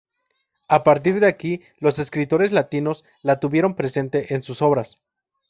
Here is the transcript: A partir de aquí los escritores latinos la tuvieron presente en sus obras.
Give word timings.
A 0.67 0.83
partir 0.83 1.19
de 1.19 1.27
aquí 1.27 1.61
los 1.77 1.99
escritores 1.99 2.51
latinos 2.51 3.03
la 3.21 3.39
tuvieron 3.39 3.75
presente 3.75 4.33
en 4.33 4.41
sus 4.41 4.63
obras. 4.63 4.95